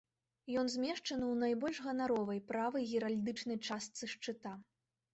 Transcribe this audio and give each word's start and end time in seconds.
Ён 0.61 0.71
змешчаны 0.75 1.17
ў 1.17 1.35
найбольш 1.43 1.77
ганаровай, 1.89 2.43
правай 2.51 2.91
геральдычнай 2.97 3.65
частцы 3.67 4.13
шчыта. 4.19 4.61